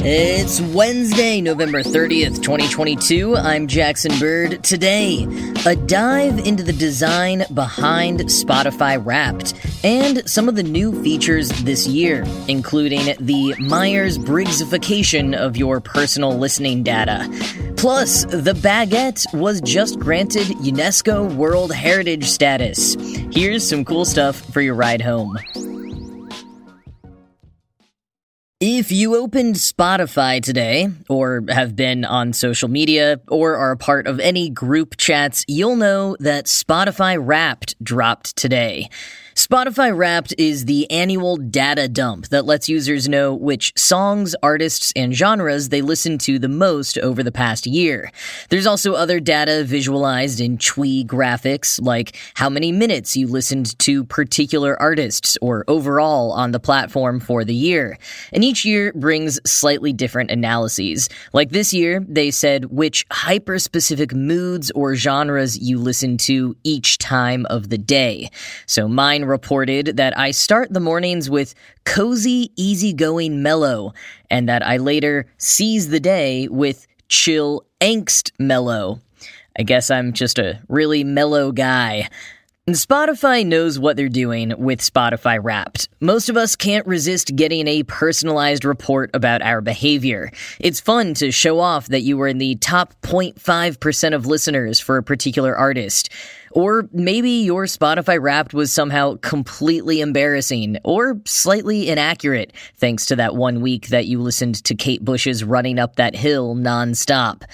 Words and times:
It's 0.00 0.60
Wednesday, 0.60 1.40
November 1.40 1.82
30th, 1.82 2.36
2022. 2.36 3.36
I'm 3.36 3.66
Jackson 3.66 4.16
Bird. 4.20 4.62
Today, 4.62 5.26
a 5.66 5.74
dive 5.74 6.38
into 6.38 6.62
the 6.62 6.72
design 6.72 7.44
behind 7.52 8.20
Spotify 8.20 9.04
Wrapped 9.04 9.54
and 9.82 10.26
some 10.30 10.48
of 10.48 10.54
the 10.54 10.62
new 10.62 11.02
features 11.02 11.48
this 11.64 11.88
year, 11.88 12.24
including 12.46 13.16
the 13.18 13.56
Myers 13.58 14.18
Briggsification 14.18 15.36
of 15.36 15.56
your 15.56 15.80
personal 15.80 16.38
listening 16.38 16.84
data. 16.84 17.28
Plus, 17.76 18.24
the 18.26 18.54
baguette 18.54 19.26
was 19.34 19.60
just 19.62 19.98
granted 19.98 20.46
UNESCO 20.58 21.34
World 21.34 21.72
Heritage 21.72 22.26
status. 22.26 22.94
Here's 23.32 23.68
some 23.68 23.84
cool 23.84 24.04
stuff 24.04 24.36
for 24.52 24.60
your 24.60 24.74
ride 24.74 25.02
home. 25.02 25.36
If 28.60 28.90
you 28.90 29.14
opened 29.14 29.54
Spotify 29.54 30.42
today, 30.42 30.88
or 31.08 31.44
have 31.48 31.76
been 31.76 32.04
on 32.04 32.32
social 32.32 32.68
media, 32.68 33.20
or 33.28 33.54
are 33.54 33.70
a 33.70 33.76
part 33.76 34.08
of 34.08 34.18
any 34.18 34.50
group 34.50 34.96
chats, 34.96 35.44
you'll 35.46 35.76
know 35.76 36.16
that 36.18 36.46
Spotify 36.46 37.16
Wrapped 37.20 37.76
dropped 37.84 38.34
today. 38.34 38.90
Spotify 39.50 39.96
Wrapped 39.96 40.34
is 40.36 40.66
the 40.66 40.90
annual 40.90 41.38
data 41.38 41.88
dump 41.88 42.28
that 42.28 42.44
lets 42.44 42.68
users 42.68 43.08
know 43.08 43.32
which 43.32 43.72
songs, 43.78 44.36
artists, 44.42 44.92
and 44.94 45.14
genres 45.14 45.70
they 45.70 45.80
listen 45.80 46.18
to 46.18 46.38
the 46.38 46.50
most 46.50 46.98
over 46.98 47.22
the 47.22 47.32
past 47.32 47.66
year. 47.66 48.12
There's 48.50 48.66
also 48.66 48.92
other 48.92 49.20
data 49.20 49.64
visualized 49.64 50.38
in 50.38 50.58
Twee 50.58 51.02
graphics, 51.02 51.80
like 51.80 52.14
how 52.34 52.50
many 52.50 52.72
minutes 52.72 53.16
you 53.16 53.26
listened 53.26 53.78
to 53.78 54.04
particular 54.04 54.78
artists 54.78 55.38
or 55.40 55.64
overall 55.66 56.30
on 56.32 56.52
the 56.52 56.60
platform 56.60 57.18
for 57.18 57.42
the 57.42 57.54
year. 57.54 57.96
And 58.34 58.44
each 58.44 58.66
year 58.66 58.92
brings 58.92 59.40
slightly 59.50 59.94
different 59.94 60.30
analyses. 60.30 61.08
Like 61.32 61.52
this 61.52 61.72
year, 61.72 62.04
they 62.06 62.30
said 62.30 62.66
which 62.66 63.06
hyper 63.10 63.58
specific 63.58 64.12
moods 64.12 64.70
or 64.72 64.94
genres 64.94 65.56
you 65.56 65.78
listen 65.78 66.18
to 66.18 66.54
each 66.64 66.98
time 66.98 67.46
of 67.46 67.70
the 67.70 67.78
day. 67.78 68.30
So 68.66 68.88
mine 68.88 69.24
reported 69.38 69.98
that 69.98 70.18
I 70.18 70.32
start 70.32 70.72
the 70.72 70.80
mornings 70.80 71.30
with 71.30 71.54
cozy, 71.84 72.50
easygoing 72.56 73.40
mellow, 73.40 73.92
and 74.28 74.48
that 74.48 74.66
I 74.66 74.78
later 74.78 75.26
seize 75.38 75.90
the 75.90 76.00
day 76.00 76.48
with 76.48 76.88
chill, 77.06 77.64
angst 77.80 78.32
mellow. 78.40 79.00
I 79.56 79.62
guess 79.62 79.92
I'm 79.92 80.12
just 80.12 80.40
a 80.40 80.60
really 80.68 81.04
mellow 81.04 81.52
guy. 81.52 82.08
Spotify 82.74 83.46
knows 83.46 83.78
what 83.78 83.96
they're 83.96 84.08
doing 84.08 84.52
with 84.58 84.80
Spotify 84.80 85.38
Wrapped. 85.42 85.88
Most 86.00 86.28
of 86.28 86.36
us 86.36 86.56
can't 86.56 86.86
resist 86.86 87.34
getting 87.34 87.66
a 87.66 87.82
personalized 87.84 88.64
report 88.64 89.10
about 89.14 89.42
our 89.42 89.60
behavior. 89.60 90.30
It's 90.60 90.80
fun 90.80 91.14
to 91.14 91.30
show 91.30 91.60
off 91.60 91.86
that 91.86 92.02
you 92.02 92.16
were 92.16 92.28
in 92.28 92.38
the 92.38 92.56
top 92.56 92.94
0.5% 93.02 94.14
of 94.14 94.26
listeners 94.26 94.80
for 94.80 94.96
a 94.96 95.02
particular 95.02 95.56
artist. 95.56 96.10
Or 96.50 96.88
maybe 96.92 97.30
your 97.30 97.64
Spotify 97.64 98.20
Wrapped 98.20 98.52
was 98.52 98.72
somehow 98.72 99.16
completely 99.22 100.00
embarrassing 100.00 100.78
or 100.84 101.20
slightly 101.26 101.88
inaccurate, 101.88 102.52
thanks 102.76 103.06
to 103.06 103.16
that 103.16 103.36
one 103.36 103.60
week 103.60 103.88
that 103.88 104.06
you 104.06 104.20
listened 104.20 104.62
to 104.64 104.74
Kate 104.74 105.04
Bush's 105.04 105.44
Running 105.44 105.78
Up 105.78 105.96
That 105.96 106.16
Hill 106.16 106.54
nonstop. 106.54 107.44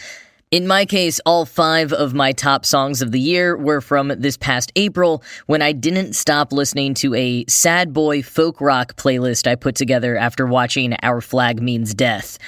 In 0.55 0.69
my 0.69 0.87
case, 0.87 1.21
all 1.27 1.47
five 1.47 1.93
of 1.93 2.15
my 2.15 2.31
top 2.31 2.65
songs 2.65 3.03
of 3.03 3.11
the 3.11 3.19
year 3.19 3.57
were 3.57 3.81
from 3.81 4.13
this 4.17 4.37
past 4.37 4.71
April 4.77 5.21
when 5.47 5.63
I 5.63 5.73
didn't 5.73 6.13
stop 6.13 6.53
listening 6.53 6.95
to 6.95 7.13
a 7.17 7.45
sad 7.49 7.93
boy 7.93 8.23
folk 8.23 8.61
rock 8.61 8.95
playlist 8.95 9.49
I 9.49 9.57
put 9.57 9.75
together 9.75 10.17
after 10.17 10.47
watching 10.47 10.95
Our 11.03 11.21
Flag 11.21 11.61
Means 11.61 11.93
Death. 11.93 12.39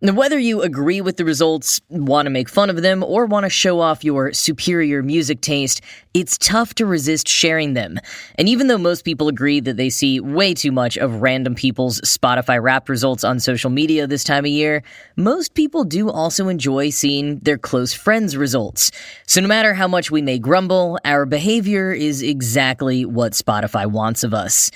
Whether 0.00 0.38
you 0.38 0.62
agree 0.62 1.00
with 1.00 1.16
the 1.16 1.24
results, 1.24 1.80
want 1.88 2.26
to 2.26 2.30
make 2.30 2.48
fun 2.48 2.70
of 2.70 2.82
them, 2.82 3.02
or 3.02 3.26
want 3.26 3.44
to 3.44 3.50
show 3.50 3.80
off 3.80 4.04
your 4.04 4.32
superior 4.32 5.02
music 5.02 5.40
taste, 5.40 5.80
it's 6.14 6.38
tough 6.38 6.72
to 6.74 6.86
resist 6.86 7.26
sharing 7.26 7.74
them. 7.74 7.98
And 8.36 8.48
even 8.48 8.68
though 8.68 8.78
most 8.78 9.04
people 9.04 9.26
agree 9.26 9.58
that 9.58 9.76
they 9.76 9.90
see 9.90 10.20
way 10.20 10.54
too 10.54 10.70
much 10.70 10.96
of 10.98 11.20
random 11.20 11.56
people's 11.56 12.00
Spotify 12.02 12.62
rap 12.62 12.88
results 12.88 13.24
on 13.24 13.40
social 13.40 13.70
media 13.70 14.06
this 14.06 14.22
time 14.22 14.44
of 14.44 14.52
year, 14.52 14.84
most 15.16 15.54
people 15.54 15.82
do 15.82 16.08
also 16.08 16.46
enjoy 16.46 16.90
seeing 16.90 17.40
their 17.40 17.58
close 17.58 17.92
friends' 17.92 18.36
results. 18.36 18.92
So 19.26 19.40
no 19.40 19.48
matter 19.48 19.74
how 19.74 19.88
much 19.88 20.12
we 20.12 20.22
may 20.22 20.38
grumble, 20.38 21.00
our 21.04 21.26
behavior 21.26 21.90
is 21.92 22.22
exactly 22.22 23.04
what 23.04 23.32
Spotify 23.32 23.84
wants 23.84 24.22
of 24.22 24.32
us. 24.32 24.70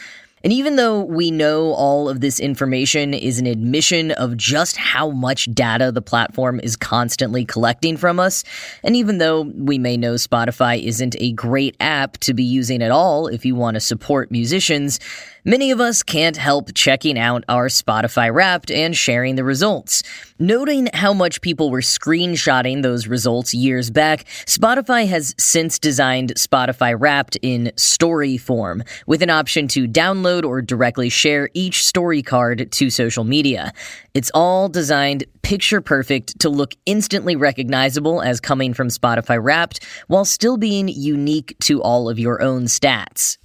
And 0.45 0.53
even 0.53 0.77
though 0.77 1.03
we 1.03 1.31
know 1.31 1.73
all 1.73 2.09
of 2.09 2.21
this 2.21 2.41
information 2.41 3.15
is 3.15 3.39
an 3.39 3.47
admission 3.47 4.11
of 4.13 4.37
just 4.37 4.77
how 4.77 5.11
much 5.11 5.47
data 5.53 5.93
the 5.93 6.03
platform 6.03 6.61
is 6.61 6.77
constantly 6.77 7.45
collecting 7.45 7.97
from 7.97 8.19
us, 8.19 8.45
and 8.83 8.97
even 8.97 9.19
though 9.19 9.43
we 9.43 9.79
may 9.79 9.97
know 9.97 10.15
Spotify 10.15 10.83
isn't 10.83 11.17
a 11.19 11.33
great 11.33 11.77
app 11.81 12.19
to 12.19 12.35
be 12.35 12.45
using 12.45 12.83
at 12.83 12.91
all 12.91 13.27
if 13.29 13.45
you 13.45 13.55
want 13.55 13.75
to 13.75 13.81
support 13.81 14.31
musicians, 14.31 14.99
Many 15.45 15.73
of 15.73 15.81
us 15.81 16.05
can't 16.05 16.37
help 16.37 16.73
checking 16.73 17.19
out 17.19 17.43
our 17.49 17.67
Spotify 17.67 18.33
Wrapped 18.33 18.71
and 18.71 18.97
sharing 18.97 19.35
the 19.35 19.43
results. 19.43 20.05
Noting 20.39 20.89
how 20.95 21.13
much 21.13 21.41
people 21.41 21.69
were 21.69 21.81
screenshotting 21.81 22.85
those 22.85 23.09
results 23.09 23.53
years 23.53 23.91
back, 23.91 24.23
Spotify 24.47 25.09
has 25.09 25.35
since 25.39 25.81
designed 25.81 26.33
Spotify 26.37 26.95
Wrapped 26.97 27.37
in 27.43 27.73
story 27.75 28.39
form, 28.39 28.85
with 29.09 29.21
an 29.21 29.31
option 29.31 29.67
to 29.67 29.89
download 29.89 30.32
or 30.41 30.63
directly 30.63 31.09
share 31.09 31.51
each 31.55 31.85
story 31.85 32.23
card 32.23 32.73
to 32.73 32.91
social 32.91 33.25
media. 33.25 33.73
It's 34.15 34.31
all 34.35 34.69
designed 34.69 35.25
picture 35.43 35.81
perfect 35.81 36.41
to 36.41 36.49
look 36.49 36.75
instantly 36.87 37.37
recognizable 37.37 38.23
as 38.23 38.41
coming 38.41 38.75
from 38.75 38.89
Spotify 38.89 39.43
Wrapped, 39.43 39.85
while 40.09 40.25
still 40.25 40.57
being 40.57 40.89
unique 40.89 41.57
to 41.61 41.83
all 41.83 42.09
of 42.09 42.19
your 42.19 42.43
own 42.43 42.65
stats. 42.65 43.37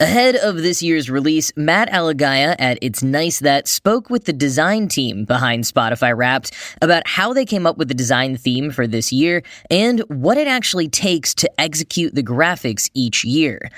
Ahead 0.00 0.34
of 0.36 0.56
this 0.56 0.82
year's 0.82 1.10
release, 1.10 1.52
Matt 1.56 1.90
Alagiah 1.90 2.56
at 2.58 2.78
It's 2.80 3.02
Nice 3.02 3.40
That 3.40 3.68
spoke 3.68 4.08
with 4.08 4.24
the 4.24 4.32
design 4.32 4.88
team 4.88 5.26
behind 5.26 5.64
Spotify 5.64 6.16
Wrapped 6.16 6.52
about 6.80 7.06
how 7.06 7.34
they 7.34 7.44
came 7.44 7.66
up 7.66 7.76
with 7.76 7.88
the 7.88 7.94
design 7.94 8.38
theme 8.38 8.70
for 8.70 8.86
this 8.86 9.12
year 9.12 9.42
and 9.68 10.00
what 10.08 10.38
it 10.38 10.48
actually 10.48 10.88
takes 10.88 11.34
to 11.34 11.60
execute 11.60 12.14
the 12.14 12.22
graphics 12.22 12.88
each 12.94 13.26
year. 13.26 13.68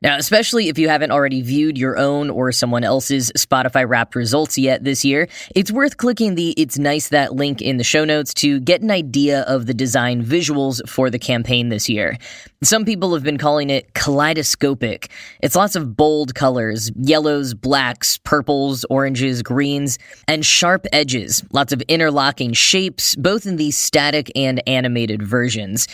Now, 0.00 0.16
especially 0.16 0.68
if 0.68 0.78
you 0.78 0.88
haven't 0.88 1.10
already 1.10 1.42
viewed 1.42 1.76
your 1.76 1.98
own 1.98 2.30
or 2.30 2.52
someone 2.52 2.84
else's 2.84 3.32
Spotify 3.36 3.88
Wrapped 3.88 4.14
results 4.14 4.56
yet 4.56 4.84
this 4.84 5.04
year, 5.04 5.28
it's 5.56 5.72
worth 5.72 5.96
clicking 5.96 6.36
the 6.36 6.52
It's 6.56 6.78
Nice 6.78 7.08
That 7.08 7.34
link 7.34 7.60
in 7.60 7.78
the 7.78 7.84
show 7.84 8.04
notes 8.04 8.32
to 8.34 8.60
get 8.60 8.80
an 8.80 8.92
idea 8.92 9.40
of 9.42 9.66
the 9.66 9.74
design 9.74 10.24
visuals 10.24 10.88
for 10.88 11.10
the 11.10 11.18
campaign 11.18 11.68
this 11.68 11.88
year. 11.88 12.16
Some 12.62 12.84
people 12.84 13.12
have 13.12 13.24
been 13.24 13.38
calling 13.38 13.70
it 13.70 13.92
kaleidoscopic. 13.94 15.10
It's 15.42 15.56
lots 15.56 15.74
of 15.74 15.96
bold 15.96 16.32
colors 16.36 16.92
yellows, 16.94 17.54
blacks, 17.54 18.18
purples, 18.18 18.84
oranges, 18.90 19.42
greens, 19.42 19.98
and 20.28 20.46
sharp 20.46 20.86
edges, 20.92 21.42
lots 21.52 21.72
of 21.72 21.82
interlocking 21.88 22.52
shapes, 22.52 23.16
both 23.16 23.46
in 23.46 23.56
the 23.56 23.72
static 23.72 24.30
and 24.36 24.62
animated 24.68 25.24
versions. 25.24 25.88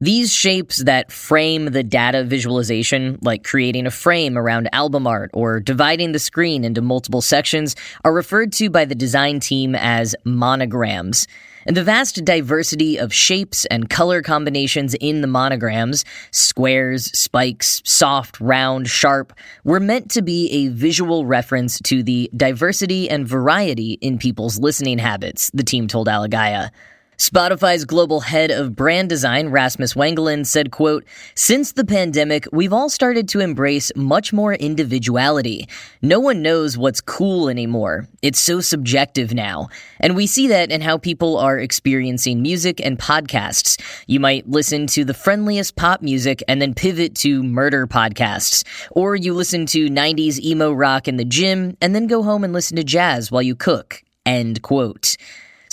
These 0.00 0.32
shapes 0.32 0.78
that 0.78 1.12
frame 1.12 1.66
the 1.66 1.84
data 1.84 2.24
visualization, 2.24 3.16
like 3.22 3.44
creating 3.44 3.86
a 3.86 3.92
frame 3.92 4.36
around 4.36 4.68
album 4.72 5.06
art 5.06 5.30
or 5.32 5.60
dividing 5.60 6.10
the 6.10 6.18
screen 6.18 6.64
into 6.64 6.82
multiple 6.82 7.22
sections, 7.22 7.76
are 8.04 8.12
referred 8.12 8.52
to 8.54 8.70
by 8.70 8.86
the 8.86 8.96
design 8.96 9.38
team 9.38 9.76
as 9.76 10.16
monograms. 10.24 11.28
And 11.64 11.76
the 11.76 11.84
vast 11.84 12.24
diversity 12.24 12.98
of 12.98 13.14
shapes 13.14 13.66
and 13.66 13.88
color 13.88 14.20
combinations 14.20 14.94
in 14.94 15.20
the 15.20 15.28
monograms 15.28 16.04
squares, 16.32 17.06
spikes, 17.16 17.80
soft, 17.84 18.40
round, 18.40 18.88
sharp 18.88 19.32
were 19.62 19.80
meant 19.80 20.10
to 20.10 20.22
be 20.22 20.50
a 20.50 20.68
visual 20.68 21.24
reference 21.24 21.78
to 21.84 22.02
the 22.02 22.28
diversity 22.36 23.08
and 23.08 23.28
variety 23.28 23.92
in 24.00 24.18
people's 24.18 24.58
listening 24.58 24.98
habits, 24.98 25.52
the 25.54 25.62
team 25.62 25.86
told 25.86 26.08
Alagiah. 26.08 26.70
Spotify's 27.18 27.84
global 27.84 28.20
head 28.20 28.50
of 28.50 28.74
brand 28.74 29.08
design, 29.08 29.48
Rasmus 29.48 29.94
Wengelin, 29.94 30.44
said, 30.44 30.70
quote, 30.70 31.04
Since 31.34 31.72
the 31.72 31.84
pandemic, 31.84 32.46
we've 32.52 32.72
all 32.72 32.88
started 32.88 33.28
to 33.28 33.40
embrace 33.40 33.92
much 33.94 34.32
more 34.32 34.54
individuality. 34.54 35.68
No 36.02 36.18
one 36.18 36.42
knows 36.42 36.76
what's 36.76 37.00
cool 37.00 37.48
anymore. 37.48 38.08
It's 38.22 38.40
so 38.40 38.60
subjective 38.60 39.32
now. 39.32 39.68
And 40.00 40.16
we 40.16 40.26
see 40.26 40.48
that 40.48 40.72
in 40.72 40.80
how 40.80 40.98
people 40.98 41.36
are 41.36 41.58
experiencing 41.58 42.42
music 42.42 42.80
and 42.84 42.98
podcasts. 42.98 43.80
You 44.06 44.18
might 44.18 44.48
listen 44.48 44.86
to 44.88 45.04
the 45.04 45.14
friendliest 45.14 45.76
pop 45.76 46.02
music 46.02 46.42
and 46.48 46.60
then 46.60 46.74
pivot 46.74 47.14
to 47.16 47.42
murder 47.42 47.86
podcasts. 47.86 48.64
Or 48.90 49.14
you 49.14 49.34
listen 49.34 49.66
to 49.66 49.88
90s 49.88 50.40
emo 50.40 50.72
rock 50.72 51.06
in 51.06 51.16
the 51.16 51.24
gym 51.24 51.76
and 51.80 51.94
then 51.94 52.06
go 52.06 52.22
home 52.22 52.42
and 52.42 52.52
listen 52.52 52.76
to 52.76 52.84
jazz 52.84 53.30
while 53.30 53.42
you 53.42 53.54
cook. 53.54 54.02
End 54.26 54.62
quote. 54.62 55.16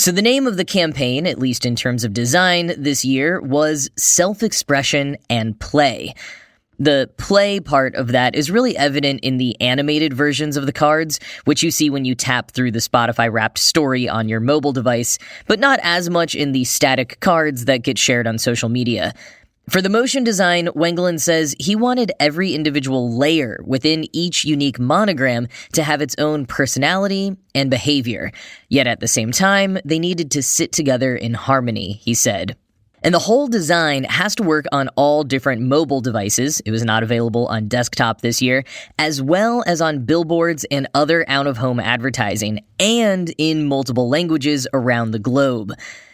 So, 0.01 0.11
the 0.11 0.23
name 0.23 0.47
of 0.47 0.57
the 0.57 0.65
campaign, 0.65 1.27
at 1.27 1.37
least 1.37 1.63
in 1.63 1.75
terms 1.75 2.03
of 2.03 2.11
design 2.11 2.73
this 2.75 3.05
year, 3.05 3.39
was 3.39 3.87
Self 3.97 4.41
Expression 4.41 5.15
and 5.29 5.59
Play. 5.59 6.15
The 6.79 7.11
play 7.17 7.59
part 7.59 7.93
of 7.93 8.07
that 8.07 8.33
is 8.33 8.49
really 8.49 8.75
evident 8.75 9.19
in 9.19 9.37
the 9.37 9.55
animated 9.61 10.11
versions 10.11 10.57
of 10.57 10.65
the 10.65 10.73
cards, 10.73 11.19
which 11.45 11.61
you 11.61 11.69
see 11.69 11.91
when 11.91 12.03
you 12.03 12.15
tap 12.15 12.49
through 12.49 12.71
the 12.71 12.79
Spotify 12.79 13.31
wrapped 13.31 13.59
story 13.59 14.09
on 14.09 14.27
your 14.27 14.39
mobile 14.39 14.71
device, 14.71 15.19
but 15.45 15.59
not 15.59 15.79
as 15.83 16.09
much 16.09 16.33
in 16.33 16.51
the 16.51 16.63
static 16.63 17.19
cards 17.19 17.65
that 17.65 17.83
get 17.83 17.99
shared 17.99 18.25
on 18.25 18.39
social 18.39 18.69
media. 18.69 19.13
For 19.69 19.81
the 19.81 19.89
motion 19.89 20.23
design, 20.23 20.67
Wengelin 20.75 21.19
says 21.19 21.55
he 21.59 21.75
wanted 21.75 22.11
every 22.19 22.53
individual 22.53 23.15
layer 23.15 23.59
within 23.63 24.05
each 24.11 24.43
unique 24.43 24.79
monogram 24.79 25.47
to 25.73 25.83
have 25.83 26.01
its 26.01 26.15
own 26.17 26.45
personality 26.45 27.37
and 27.53 27.69
behavior. 27.69 28.31
Yet 28.69 28.87
at 28.87 28.99
the 28.99 29.07
same 29.07 29.31
time, 29.31 29.77
they 29.85 29.99
needed 29.99 30.31
to 30.31 30.43
sit 30.43 30.71
together 30.71 31.15
in 31.15 31.35
harmony, 31.35 31.93
he 31.93 32.13
said. 32.13 32.57
And 33.03 33.13
the 33.13 33.19
whole 33.19 33.47
design 33.47 34.03
has 34.05 34.35
to 34.35 34.43
work 34.43 34.65
on 34.71 34.87
all 34.89 35.23
different 35.23 35.61
mobile 35.61 36.01
devices. 36.01 36.59
It 36.61 36.71
was 36.71 36.83
not 36.83 37.01
available 37.01 37.47
on 37.47 37.67
desktop 37.67 38.21
this 38.21 38.41
year, 38.41 38.63
as 38.99 39.21
well 39.21 39.63
as 39.65 39.81
on 39.81 40.05
billboards 40.05 40.65
and 40.69 40.87
other 40.93 41.25
out 41.27 41.47
of 41.47 41.57
home 41.57 41.79
advertising, 41.79 42.63
and 42.79 43.33
in 43.37 43.67
multiple 43.67 44.09
languages 44.09 44.67
around 44.73 45.11
the 45.11 45.19
globe. 45.19 45.73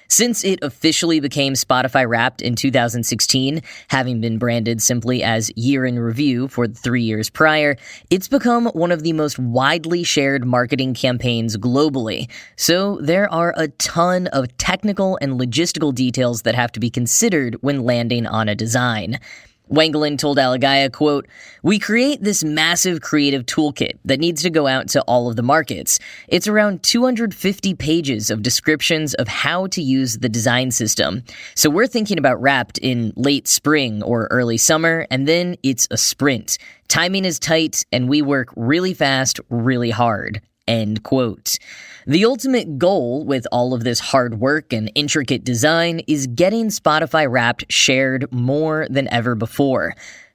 Since 0.10 0.44
it 0.46 0.60
officially 0.62 1.20
became 1.20 1.54
Spotify 1.54 2.08
Wrapped 2.08 2.42
in 2.42 2.56
2016, 2.56 3.62
having 3.90 4.22
been 4.22 4.38
branded 4.38 4.82
simply 4.82 5.22
as 5.22 5.52
Year 5.58 5.86
in 5.86 6.00
Review 6.00 6.48
for 6.48 6.66
three 6.68 7.04
years 7.04 7.30
prior, 7.30 7.76
it's 8.10 8.30
become 8.30 8.68
one 8.68 8.92
of 8.92 9.04
the 9.04 9.14
most 9.14 9.38
widely 9.38 10.04
shared 10.04 10.46
marketing 10.46 10.94
campaigns 10.94 11.58
globally. 11.58 12.30
So 12.56 13.00
there 13.02 13.32
are 13.32 13.54
a 13.58 13.68
ton 13.68 14.28
of 14.28 14.56
technical 14.58 15.18
and 15.22 15.40
logistical 15.40 15.94
details 15.94 16.44
that 16.44 16.56
have 16.56 16.72
to 16.74 16.80
be 16.80 16.90
considered 16.90 17.58
when 17.62 17.84
landing 17.84 18.26
on 18.26 18.48
a 18.48 18.56
design. 18.56 19.20
Wengelin 19.70 20.18
told 20.18 20.38
Alagiah, 20.38 20.92
quote, 20.92 21.28
We 21.64 21.80
create 21.80 22.24
this 22.24 22.44
massive 22.44 23.02
creative 23.02 23.46
toolkit 23.46 23.98
that 24.06 24.20
needs 24.20 24.42
to 24.44 24.50
go 24.50 24.68
out 24.68 24.88
to 24.90 25.02
all 25.04 25.30
of 25.30 25.36
the 25.36 25.44
markets. 25.44 26.00
It's 26.28 26.48
around 26.48 26.84
250 26.84 27.74
pages 27.76 28.30
of 28.30 28.42
descriptions 28.42 29.14
of 29.16 29.28
how 29.28 29.68
to 29.68 29.82
use 29.82 30.20
the 30.20 30.30
design 30.30 30.72
system. 30.72 31.24
So 31.56 31.70
we're 31.70 31.88
thinking 31.88 32.18
about 32.18 32.42
wrapped 32.42 32.78
in 32.78 33.14
late 33.16 33.48
spring 33.48 34.02
or 34.04 34.28
early 34.32 34.58
summer, 34.58 35.06
and 35.12 35.28
then 35.28 35.56
it's 35.64 35.88
a 35.92 35.98
sprint. 35.98 36.58
Timing 36.88 37.26
is 37.26 37.38
tight, 37.38 37.86
and 37.92 38.08
we 38.08 38.22
work 38.22 38.50
really 38.56 38.94
fast, 38.94 39.40
really 39.50 39.90
hard. 39.90 40.42
End 40.68 41.04
quote. 41.04 41.58
The 42.06 42.26
ultimate 42.26 42.78
goal 42.78 43.26
with 43.26 43.46
all 43.52 43.74
of 43.74 43.84
this 43.84 44.00
hard 44.00 44.40
work 44.40 44.72
and 44.72 44.92
intricate 44.96 45.44
design 45.44 46.02
is 46.08 46.28
getting 46.28 46.68
Spotify 46.68 47.30
Wrapped 47.30 47.72
shared 47.72 48.32
more 48.32 48.88
than 48.90 49.08
ever 49.10 49.36
before, 49.36 49.94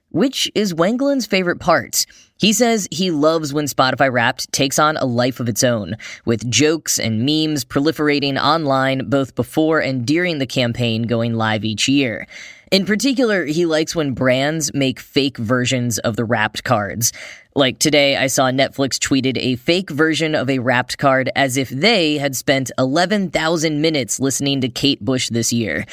which 0.09 0.51
is 0.53 0.73
Wengelin's 0.73 1.25
favorite 1.25 1.59
part. 1.59 2.05
He 2.37 2.53
says 2.53 2.87
he 2.91 3.09
loves 3.09 3.53
when 3.53 3.65
Spotify 3.65 4.11
Wrapped 4.11 4.51
takes 4.51 4.77
on 4.77 4.97
a 4.97 5.05
life 5.05 5.39
of 5.39 5.49
its 5.49 5.63
own, 5.63 5.95
with 6.25 6.49
jokes 6.51 6.99
and 6.99 7.21
memes 7.25 7.63
proliferating 7.63 8.39
online 8.39 9.09
both 9.09 9.33
before 9.33 9.79
and 9.79 10.05
during 10.05 10.39
the 10.39 10.45
campaign 10.45 11.03
going 11.03 11.33
live 11.35 11.63
each 11.63 11.87
year. 11.87 12.27
In 12.73 12.87
particular, 12.87 13.45
he 13.45 13.67
likes 13.67 13.95
when 13.95 14.15
brands 14.15 14.73
make 14.73 14.99
fake 14.99 15.37
versions 15.37 15.99
of 15.99 16.15
the 16.15 16.25
wrapped 16.25 16.63
cards. 16.63 17.13
Like 17.53 17.77
today, 17.77 18.17
I 18.17 18.25
saw 18.25 18.45
Netflix 18.45 18.97
tweeted 18.97 19.37
a 19.37 19.57
fake 19.57 19.91
version 19.91 20.33
of 20.33 20.49
a 20.49 20.57
wrapped 20.57 20.97
card 20.97 21.29
as 21.35 21.55
if 21.55 21.69
they 21.69 22.17
had 22.17 22.35
spent 22.35 22.71
11,000 22.79 23.79
minutes 23.79 24.19
listening 24.19 24.59
to 24.61 24.69
Kate 24.69 24.99
Bush 25.05 25.29
this 25.29 25.53
year. 25.53 25.85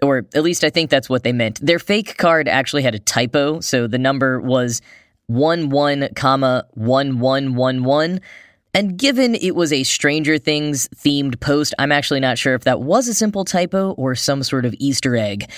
Or 0.00 0.24
at 0.34 0.42
least 0.42 0.64
I 0.64 0.70
think 0.70 0.88
that's 0.88 1.10
what 1.10 1.22
they 1.22 1.32
meant. 1.32 1.60
Their 1.60 1.78
fake 1.78 2.16
card 2.16 2.48
actually 2.48 2.82
had 2.82 2.94
a 2.94 2.98
typo, 2.98 3.60
so 3.60 3.86
the 3.86 3.98
number 3.98 4.40
was 4.40 4.80
11, 5.28 6.14
comma 6.14 6.64
1111. 6.72 8.22
And 8.72 8.96
given 8.96 9.34
it 9.34 9.54
was 9.54 9.70
a 9.70 9.82
Stranger 9.82 10.38
Things 10.38 10.88
themed 10.96 11.40
post, 11.40 11.74
I'm 11.78 11.92
actually 11.92 12.20
not 12.20 12.38
sure 12.38 12.54
if 12.54 12.64
that 12.64 12.80
was 12.80 13.06
a 13.06 13.12
simple 13.12 13.44
typo 13.44 13.90
or 13.92 14.14
some 14.14 14.42
sort 14.42 14.64
of 14.64 14.74
Easter 14.78 15.14
egg. 15.14 15.50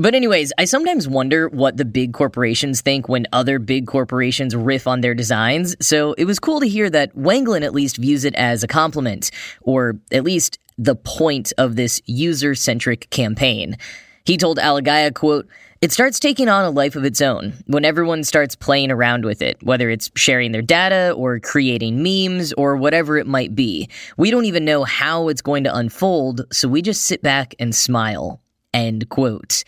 But, 0.00 0.14
anyways, 0.14 0.52
I 0.56 0.64
sometimes 0.64 1.08
wonder 1.08 1.48
what 1.48 1.76
the 1.76 1.84
big 1.84 2.12
corporations 2.12 2.80
think 2.80 3.08
when 3.08 3.26
other 3.32 3.58
big 3.58 3.88
corporations 3.88 4.54
riff 4.54 4.86
on 4.86 5.00
their 5.00 5.14
designs. 5.14 5.74
So 5.84 6.12
it 6.12 6.24
was 6.24 6.38
cool 6.38 6.60
to 6.60 6.68
hear 6.68 6.88
that 6.88 7.16
Wengelin 7.16 7.62
at 7.62 7.74
least 7.74 7.96
views 7.96 8.24
it 8.24 8.36
as 8.36 8.62
a 8.62 8.68
compliment, 8.68 9.32
or 9.60 9.98
at 10.12 10.22
least 10.22 10.60
the 10.78 10.94
point 10.94 11.52
of 11.58 11.74
this 11.74 12.00
user 12.06 12.54
centric 12.54 13.10
campaign. 13.10 13.76
He 14.24 14.36
told 14.36 14.58
Alagiah, 14.58 15.12
quote, 15.12 15.48
it 15.80 15.90
starts 15.90 16.20
taking 16.20 16.48
on 16.48 16.64
a 16.64 16.70
life 16.70 16.94
of 16.94 17.04
its 17.04 17.20
own 17.20 17.54
when 17.66 17.84
everyone 17.84 18.22
starts 18.22 18.54
playing 18.54 18.92
around 18.92 19.24
with 19.24 19.42
it, 19.42 19.60
whether 19.64 19.90
it's 19.90 20.10
sharing 20.14 20.52
their 20.52 20.62
data 20.62 21.12
or 21.16 21.40
creating 21.40 22.04
memes 22.04 22.52
or 22.52 22.76
whatever 22.76 23.16
it 23.16 23.26
might 23.26 23.56
be. 23.56 23.88
We 24.16 24.30
don't 24.30 24.44
even 24.44 24.64
know 24.64 24.84
how 24.84 25.26
it's 25.26 25.42
going 25.42 25.64
to 25.64 25.74
unfold, 25.74 26.42
so 26.52 26.68
we 26.68 26.82
just 26.82 27.02
sit 27.06 27.20
back 27.20 27.54
and 27.58 27.74
smile. 27.74 28.40
End 28.72 29.08
quote. 29.08 29.64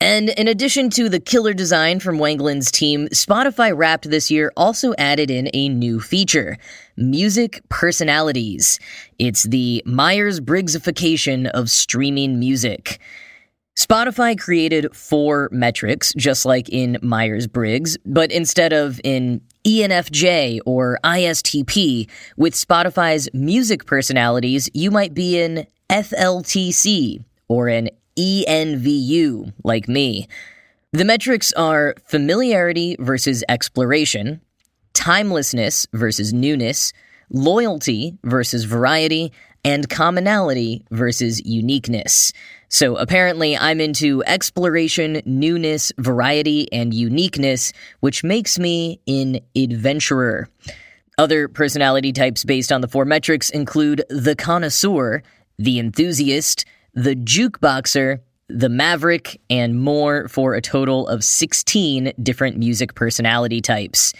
And 0.00 0.28
in 0.28 0.46
addition 0.46 0.90
to 0.90 1.08
the 1.08 1.18
killer 1.18 1.52
design 1.52 1.98
from 1.98 2.18
Wengelin's 2.18 2.70
team, 2.70 3.08
Spotify 3.08 3.76
Wrapped 3.76 4.08
this 4.08 4.30
year 4.30 4.52
also 4.56 4.94
added 4.96 5.28
in 5.28 5.50
a 5.52 5.68
new 5.68 5.98
feature 6.00 6.56
music 6.96 7.60
personalities. 7.68 8.78
It's 9.18 9.42
the 9.42 9.82
Myers 9.84 10.38
Briggsification 10.38 11.48
of 11.48 11.68
streaming 11.68 12.38
music. 12.38 13.00
Spotify 13.76 14.38
created 14.38 14.94
four 14.94 15.48
metrics, 15.52 16.12
just 16.16 16.44
like 16.44 16.68
in 16.68 16.98
Myers 17.02 17.46
Briggs, 17.46 17.96
but 18.04 18.30
instead 18.30 18.72
of 18.72 19.00
in 19.02 19.40
ENFJ 19.64 20.60
or 20.64 20.98
ISTP, 21.04 22.08
with 22.36 22.54
Spotify's 22.54 23.28
music 23.32 23.86
personalities, 23.86 24.68
you 24.74 24.90
might 24.90 25.14
be 25.14 25.40
in 25.40 25.66
FLTC 25.90 27.24
or 27.48 27.68
an 27.68 27.88
ENVU, 28.18 29.52
like 29.64 29.88
me. 29.88 30.28
The 30.92 31.04
metrics 31.04 31.52
are 31.52 31.94
familiarity 32.06 32.96
versus 32.98 33.44
exploration, 33.48 34.40
timelessness 34.94 35.86
versus 35.92 36.32
newness, 36.32 36.92
loyalty 37.30 38.18
versus 38.24 38.64
variety, 38.64 39.32
and 39.64 39.88
commonality 39.88 40.84
versus 40.90 41.44
uniqueness. 41.44 42.32
So 42.68 42.96
apparently, 42.96 43.56
I'm 43.56 43.80
into 43.80 44.22
exploration, 44.24 45.22
newness, 45.24 45.92
variety, 45.98 46.72
and 46.72 46.92
uniqueness, 46.94 47.72
which 48.00 48.24
makes 48.24 48.58
me 48.58 49.00
an 49.06 49.40
adventurer. 49.56 50.48
Other 51.18 51.48
personality 51.48 52.12
types 52.12 52.44
based 52.44 52.70
on 52.70 52.80
the 52.80 52.88
four 52.88 53.04
metrics 53.04 53.50
include 53.50 54.04
the 54.08 54.36
connoisseur, 54.36 55.22
the 55.58 55.78
enthusiast, 55.78 56.64
the 56.98 57.14
jukeboxer, 57.14 58.18
the 58.48 58.68
Maverick, 58.68 59.40
and 59.48 59.80
more 59.80 60.26
for 60.26 60.54
a 60.54 60.60
total 60.60 61.06
of 61.06 61.22
16 61.22 62.12
different 62.20 62.56
music 62.56 62.96
personality 62.96 63.60
types. 63.60 64.12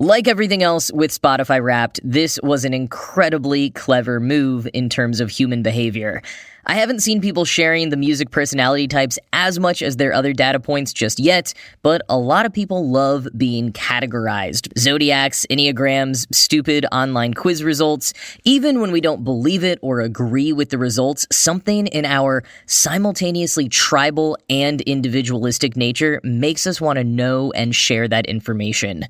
Like 0.00 0.28
everything 0.28 0.62
else 0.62 0.92
with 0.92 1.10
Spotify 1.10 1.60
Wrapped, 1.60 1.98
this 2.04 2.38
was 2.44 2.64
an 2.64 2.72
incredibly 2.72 3.70
clever 3.70 4.20
move 4.20 4.68
in 4.72 4.88
terms 4.88 5.18
of 5.18 5.28
human 5.28 5.64
behavior. 5.64 6.22
I 6.66 6.74
haven't 6.74 7.00
seen 7.00 7.20
people 7.20 7.44
sharing 7.44 7.88
the 7.88 7.96
music 7.96 8.30
personality 8.30 8.86
types 8.86 9.18
as 9.32 9.58
much 9.58 9.82
as 9.82 9.96
their 9.96 10.12
other 10.12 10.32
data 10.32 10.60
points 10.60 10.92
just 10.92 11.18
yet, 11.18 11.52
but 11.82 12.02
a 12.08 12.16
lot 12.16 12.46
of 12.46 12.52
people 12.52 12.88
love 12.88 13.26
being 13.36 13.72
categorized. 13.72 14.68
Zodiacs, 14.78 15.44
Enneagrams, 15.50 16.32
stupid 16.32 16.86
online 16.92 17.34
quiz 17.34 17.64
results. 17.64 18.14
Even 18.44 18.80
when 18.80 18.92
we 18.92 19.00
don't 19.00 19.24
believe 19.24 19.64
it 19.64 19.80
or 19.82 20.00
agree 20.00 20.52
with 20.52 20.70
the 20.70 20.78
results, 20.78 21.26
something 21.32 21.88
in 21.88 22.04
our 22.04 22.44
simultaneously 22.66 23.68
tribal 23.68 24.38
and 24.48 24.80
individualistic 24.82 25.76
nature 25.76 26.20
makes 26.22 26.68
us 26.68 26.80
want 26.80 26.98
to 26.98 27.04
know 27.04 27.50
and 27.56 27.74
share 27.74 28.06
that 28.06 28.26
information. 28.26 29.04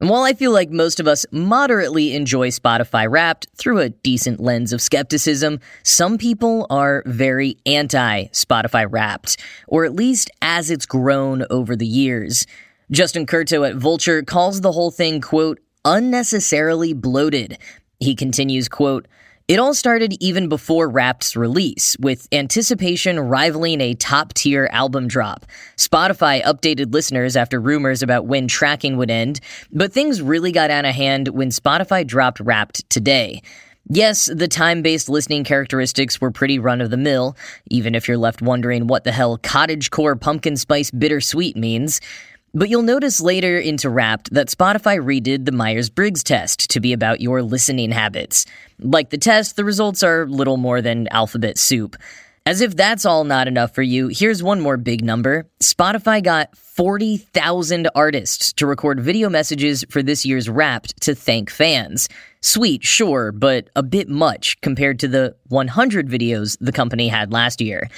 And 0.00 0.08
while 0.08 0.22
I 0.22 0.32
feel 0.32 0.50
like 0.50 0.70
most 0.70 0.98
of 0.98 1.06
us 1.06 1.26
moderately 1.30 2.14
enjoy 2.14 2.48
Spotify 2.48 3.10
Wrapped 3.10 3.48
through 3.54 3.80
a 3.80 3.90
decent 3.90 4.40
lens 4.40 4.72
of 4.72 4.80
skepticism, 4.80 5.60
some 5.82 6.16
people 6.16 6.66
are 6.70 7.02
very 7.04 7.58
anti 7.66 8.24
Spotify 8.28 8.86
Wrapped, 8.90 9.36
or 9.68 9.84
at 9.84 9.94
least 9.94 10.30
as 10.40 10.70
it's 10.70 10.86
grown 10.86 11.44
over 11.50 11.76
the 11.76 11.86
years. 11.86 12.46
Justin 12.90 13.26
Curto 13.26 13.68
at 13.68 13.76
Vulture 13.76 14.22
calls 14.22 14.62
the 14.62 14.72
whole 14.72 14.90
thing, 14.90 15.20
quote, 15.20 15.60
unnecessarily 15.84 16.94
bloated. 16.94 17.58
He 18.00 18.14
continues, 18.14 18.68
quote, 18.68 19.06
it 19.50 19.58
all 19.58 19.74
started 19.74 20.14
even 20.20 20.48
before 20.48 20.88
Wrapped's 20.88 21.36
release, 21.36 21.96
with 21.98 22.28
anticipation 22.30 23.18
rivaling 23.18 23.80
a 23.80 23.94
top 23.94 24.32
tier 24.32 24.68
album 24.70 25.08
drop. 25.08 25.44
Spotify 25.76 26.40
updated 26.44 26.94
listeners 26.94 27.34
after 27.34 27.60
rumors 27.60 28.00
about 28.00 28.26
when 28.26 28.46
tracking 28.46 28.96
would 28.96 29.10
end, 29.10 29.40
but 29.72 29.92
things 29.92 30.22
really 30.22 30.52
got 30.52 30.70
out 30.70 30.84
of 30.84 30.94
hand 30.94 31.26
when 31.30 31.48
Spotify 31.48 32.06
dropped 32.06 32.38
Wrapped 32.38 32.88
today. 32.90 33.42
Yes, 33.88 34.26
the 34.32 34.46
time 34.46 34.82
based 34.82 35.08
listening 35.08 35.42
characteristics 35.42 36.20
were 36.20 36.30
pretty 36.30 36.60
run 36.60 36.80
of 36.80 36.90
the 36.90 36.96
mill, 36.96 37.36
even 37.70 37.96
if 37.96 38.06
you're 38.06 38.18
left 38.18 38.40
wondering 38.40 38.86
what 38.86 39.02
the 39.02 39.10
hell 39.10 39.36
cottage 39.36 39.90
core 39.90 40.14
pumpkin 40.14 40.56
spice 40.56 40.92
bittersweet 40.92 41.56
means. 41.56 42.00
But 42.52 42.68
you'll 42.68 42.82
notice 42.82 43.20
later 43.20 43.58
into 43.58 43.88
Wrapped 43.88 44.34
that 44.34 44.48
Spotify 44.48 44.98
redid 44.98 45.44
the 45.44 45.52
Myers 45.52 45.88
Briggs 45.88 46.24
test 46.24 46.68
to 46.70 46.80
be 46.80 46.92
about 46.92 47.20
your 47.20 47.42
listening 47.42 47.92
habits. 47.92 48.44
Like 48.80 49.10
the 49.10 49.18
test, 49.18 49.54
the 49.54 49.64
results 49.64 50.02
are 50.02 50.26
little 50.26 50.56
more 50.56 50.82
than 50.82 51.06
alphabet 51.08 51.58
soup. 51.58 51.96
As 52.44 52.60
if 52.60 52.74
that's 52.74 53.04
all 53.04 53.22
not 53.22 53.46
enough 53.46 53.72
for 53.72 53.82
you, 53.82 54.08
here's 54.08 54.42
one 54.42 54.60
more 54.60 54.76
big 54.76 55.04
number. 55.04 55.46
Spotify 55.62 56.20
got 56.20 56.56
40,000 56.56 57.88
artists 57.94 58.52
to 58.54 58.66
record 58.66 58.98
video 58.98 59.28
messages 59.28 59.84
for 59.88 60.02
this 60.02 60.26
year's 60.26 60.48
Wrapped 60.48 61.00
to 61.02 61.14
thank 61.14 61.50
fans. 61.50 62.08
Sweet, 62.40 62.82
sure, 62.82 63.30
but 63.30 63.68
a 63.76 63.82
bit 63.84 64.08
much 64.08 64.60
compared 64.60 64.98
to 65.00 65.06
the 65.06 65.36
100 65.50 66.08
videos 66.08 66.56
the 66.60 66.72
company 66.72 67.06
had 67.06 67.32
last 67.32 67.60
year. 67.60 67.88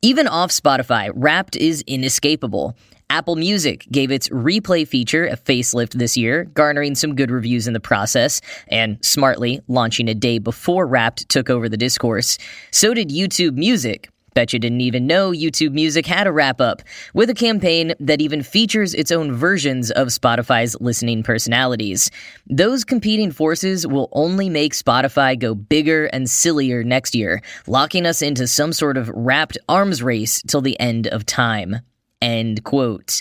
Even 0.00 0.26
off 0.26 0.50
Spotify, 0.50 1.12
Wrapped 1.14 1.54
is 1.54 1.84
inescapable. 1.86 2.74
Apple 3.12 3.36
Music 3.36 3.86
gave 3.92 4.10
its 4.10 4.30
replay 4.30 4.88
feature 4.88 5.26
a 5.26 5.36
facelift 5.36 5.92
this 5.92 6.16
year, 6.16 6.44
garnering 6.44 6.94
some 6.94 7.14
good 7.14 7.30
reviews 7.30 7.66
in 7.66 7.74
the 7.74 7.78
process, 7.78 8.40
and 8.68 8.96
smartly 9.04 9.60
launching 9.68 10.08
a 10.08 10.14
day 10.14 10.38
before 10.38 10.86
Wrapped 10.86 11.28
took 11.28 11.50
over 11.50 11.68
the 11.68 11.76
discourse. 11.76 12.38
So 12.70 12.94
did 12.94 13.10
YouTube 13.10 13.52
Music. 13.52 14.08
Bet 14.32 14.54
you 14.54 14.58
didn't 14.58 14.80
even 14.80 15.06
know 15.06 15.30
YouTube 15.30 15.72
Music 15.72 16.06
had 16.06 16.26
a 16.26 16.32
wrap 16.32 16.58
up, 16.58 16.80
with 17.12 17.28
a 17.28 17.34
campaign 17.34 17.92
that 18.00 18.22
even 18.22 18.42
features 18.42 18.94
its 18.94 19.12
own 19.12 19.30
versions 19.30 19.90
of 19.90 20.08
Spotify's 20.08 20.74
listening 20.80 21.22
personalities. 21.22 22.10
Those 22.46 22.82
competing 22.82 23.30
forces 23.30 23.86
will 23.86 24.08
only 24.12 24.48
make 24.48 24.72
Spotify 24.72 25.38
go 25.38 25.54
bigger 25.54 26.06
and 26.06 26.30
sillier 26.30 26.82
next 26.82 27.14
year, 27.14 27.42
locking 27.66 28.06
us 28.06 28.22
into 28.22 28.46
some 28.46 28.72
sort 28.72 28.96
of 28.96 29.10
wrapped 29.10 29.58
arms 29.68 30.02
race 30.02 30.40
till 30.46 30.62
the 30.62 30.80
end 30.80 31.08
of 31.08 31.26
time. 31.26 31.80
End 32.22 32.62
quote. 32.62 33.20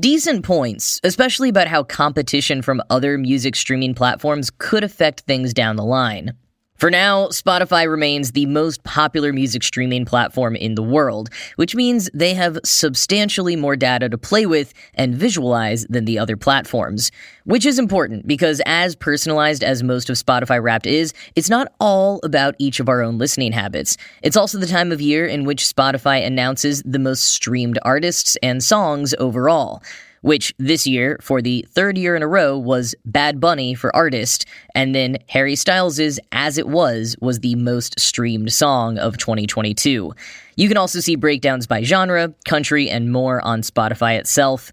Decent 0.00 0.44
points, 0.44 1.00
especially 1.04 1.48
about 1.48 1.68
how 1.68 1.84
competition 1.84 2.62
from 2.62 2.82
other 2.90 3.16
music 3.16 3.54
streaming 3.54 3.94
platforms 3.94 4.50
could 4.58 4.82
affect 4.82 5.20
things 5.20 5.54
down 5.54 5.76
the 5.76 5.84
line. 5.84 6.34
For 6.76 6.90
now, 6.90 7.28
Spotify 7.28 7.88
remains 7.88 8.32
the 8.32 8.46
most 8.46 8.82
popular 8.82 9.32
music 9.32 9.62
streaming 9.62 10.04
platform 10.04 10.56
in 10.56 10.74
the 10.74 10.82
world, 10.82 11.30
which 11.54 11.76
means 11.76 12.10
they 12.12 12.34
have 12.34 12.58
substantially 12.64 13.54
more 13.54 13.76
data 13.76 14.08
to 14.08 14.18
play 14.18 14.44
with 14.44 14.74
and 14.94 15.14
visualize 15.14 15.86
than 15.88 16.04
the 16.04 16.18
other 16.18 16.36
platforms. 16.36 17.12
Which 17.44 17.64
is 17.64 17.78
important 17.78 18.26
because, 18.26 18.60
as 18.66 18.96
personalized 18.96 19.62
as 19.62 19.84
most 19.84 20.10
of 20.10 20.16
Spotify 20.16 20.60
Wrapped 20.60 20.86
is, 20.86 21.14
it's 21.36 21.48
not 21.48 21.72
all 21.78 22.18
about 22.24 22.56
each 22.58 22.80
of 22.80 22.88
our 22.88 23.02
own 23.02 23.18
listening 23.18 23.52
habits. 23.52 23.96
It's 24.22 24.36
also 24.36 24.58
the 24.58 24.66
time 24.66 24.90
of 24.90 25.00
year 25.00 25.26
in 25.26 25.44
which 25.44 25.62
Spotify 25.64 26.26
announces 26.26 26.82
the 26.84 26.98
most 26.98 27.22
streamed 27.24 27.78
artists 27.82 28.36
and 28.42 28.64
songs 28.64 29.14
overall 29.20 29.80
which 30.24 30.54
this 30.58 30.86
year, 30.86 31.18
for 31.20 31.42
the 31.42 31.66
third 31.68 31.98
year 31.98 32.16
in 32.16 32.22
a 32.22 32.26
row, 32.26 32.56
was 32.56 32.94
Bad 33.04 33.40
Bunny 33.40 33.74
for 33.74 33.94
Artist, 33.94 34.46
and 34.74 34.94
then 34.94 35.18
Harry 35.28 35.54
Styles' 35.54 36.18
As 36.32 36.56
It 36.56 36.66
Was 36.66 37.14
was 37.20 37.40
the 37.40 37.54
most 37.56 38.00
streamed 38.00 38.50
song 38.50 38.96
of 38.96 39.18
2022. 39.18 40.14
You 40.56 40.68
can 40.68 40.78
also 40.78 41.00
see 41.00 41.14
breakdowns 41.14 41.66
by 41.66 41.82
genre, 41.82 42.32
country, 42.48 42.88
and 42.88 43.12
more 43.12 43.44
on 43.44 43.60
Spotify 43.60 44.18
itself. 44.18 44.72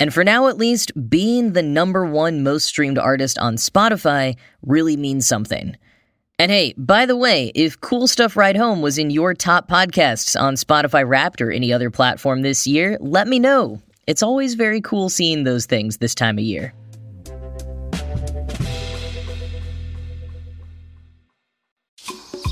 And 0.00 0.12
for 0.12 0.24
now, 0.24 0.48
at 0.48 0.58
least, 0.58 0.90
being 1.08 1.52
the 1.52 1.62
number 1.62 2.04
one 2.04 2.42
most 2.42 2.64
streamed 2.64 2.98
artist 2.98 3.38
on 3.38 3.54
Spotify 3.54 4.36
really 4.62 4.96
means 4.96 5.24
something. 5.24 5.76
And 6.40 6.50
hey, 6.50 6.74
by 6.76 7.06
the 7.06 7.16
way, 7.16 7.52
if 7.54 7.80
Cool 7.80 8.08
Stuff 8.08 8.36
Ride 8.36 8.56
Home 8.56 8.82
was 8.82 8.98
in 8.98 9.10
your 9.10 9.34
top 9.34 9.68
podcasts 9.68 10.34
on 10.38 10.56
Spotify 10.56 11.08
Wrapped 11.08 11.40
or 11.40 11.52
any 11.52 11.72
other 11.72 11.92
platform 11.92 12.42
this 12.42 12.66
year, 12.66 12.98
let 13.00 13.28
me 13.28 13.38
know. 13.38 13.80
It's 14.06 14.22
always 14.22 14.54
very 14.54 14.82
cool 14.82 15.08
seeing 15.08 15.44
those 15.44 15.64
things 15.64 15.96
this 15.96 16.14
time 16.14 16.36
of 16.36 16.44
year. 16.44 16.74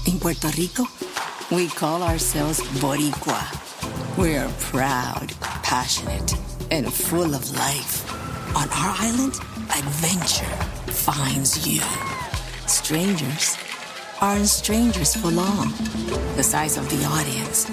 In 0.06 0.18
Puerto 0.18 0.48
Rico, 0.56 0.84
we 1.50 1.68
call 1.68 2.02
ourselves 2.02 2.60
Boricua. 2.80 3.42
We're 4.16 4.48
proud, 4.60 5.32
passionate, 5.62 6.34
and 6.70 6.90
full 6.90 7.34
of 7.34 7.50
life. 7.52 8.10
On 8.56 8.68
our 8.70 8.94
island, 8.98 9.34
adventure 9.76 10.56
finds 10.90 11.66
you. 11.66 11.82
Strangers 12.66 13.58
aren't 14.22 14.48
strangers 14.48 15.14
for 15.14 15.30
long. 15.30 15.72
The 16.36 16.42
size 16.42 16.78
of 16.78 16.88
the 16.88 17.04
audience 17.04 17.66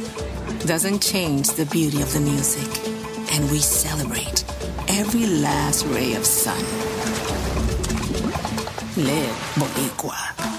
doesn't 0.66 1.02
change 1.02 1.52
the 1.52 1.66
beauty 1.66 2.02
of 2.02 2.12
the 2.12 2.20
music 2.20 3.09
and 3.32 3.50
we 3.52 3.60
celebrate 3.60 4.44
every 4.88 5.26
last 5.26 5.86
ray 5.88 6.14
of 6.14 6.26
sun. 6.26 6.60
Live 8.96 9.36
Boricua. 9.56 10.59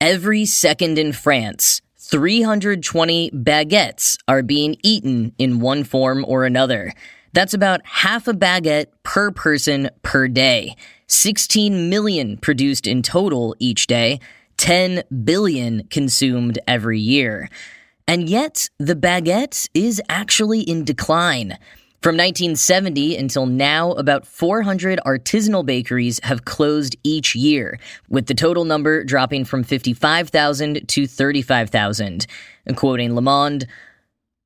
Every 0.00 0.44
second 0.44 0.98
in 0.98 1.12
France, 1.12 1.80
320 1.98 3.30
baguettes 3.30 4.18
are 4.26 4.42
being 4.42 4.76
eaten 4.82 5.32
in 5.38 5.60
one 5.60 5.84
form 5.84 6.24
or 6.26 6.44
another. 6.44 6.92
That's 7.32 7.54
about 7.54 7.86
half 7.86 8.26
a 8.26 8.32
baguette 8.32 8.86
per 9.04 9.30
person 9.30 9.90
per 10.02 10.28
day. 10.28 10.74
16 11.06 11.88
million 11.88 12.36
produced 12.38 12.86
in 12.86 13.02
total 13.02 13.54
each 13.58 13.86
day, 13.86 14.18
10 14.56 15.04
billion 15.24 15.86
consumed 15.88 16.58
every 16.66 16.98
year. 16.98 17.48
And 18.06 18.28
yet, 18.28 18.68
the 18.78 18.96
baguette 18.96 19.68
is 19.74 20.02
actually 20.08 20.60
in 20.60 20.84
decline. 20.84 21.56
From 22.04 22.16
1970 22.16 23.16
until 23.16 23.46
now, 23.46 23.92
about 23.92 24.26
400 24.26 25.00
artisanal 25.06 25.64
bakeries 25.64 26.20
have 26.22 26.44
closed 26.44 26.96
each 27.02 27.34
year, 27.34 27.78
with 28.10 28.26
the 28.26 28.34
total 28.34 28.66
number 28.66 29.04
dropping 29.04 29.46
from 29.46 29.64
55,000 29.64 30.86
to 30.86 31.06
35,000. 31.06 32.26
Quoting 32.76 33.14
Le 33.14 33.22
Monde, 33.22 33.66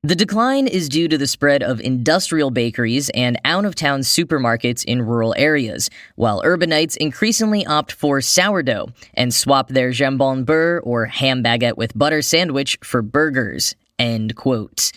the 0.05 0.15
decline 0.15 0.69
is 0.69 0.89
due 0.89 1.09
to 1.09 1.19
the 1.19 1.27
spread 1.27 1.65
of 1.65 1.81
industrial 1.81 2.53
bakeries 2.53 3.09
and 3.09 3.41
out 3.45 3.65
of 3.65 3.75
town 3.75 4.03
supermarkets 4.03 4.85
in 4.85 5.03
rural 5.03 5.35
areas, 5.37 5.91
while 6.15 6.41
urbanites 6.45 6.97
increasingly 6.99 7.67
opt 7.67 7.91
for 7.91 8.21
sourdough 8.21 8.91
and 9.15 9.35
swap 9.35 9.67
their 9.67 9.91
jambon 9.91 10.45
beurre 10.45 10.81
or 10.85 11.07
ham 11.07 11.43
baguette 11.43 11.77
with 11.77 11.99
butter 11.99 12.23
sandwich 12.23 12.79
for 12.85 13.03
burgers. 13.03 13.75
End 13.99 14.37
quote. 14.37 14.93